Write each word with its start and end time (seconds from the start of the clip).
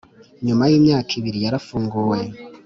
Nyuma 0.45 0.63
y’imyaka 0.71 1.11
ibiri 1.19 1.39
yarafunguwe 1.45 2.19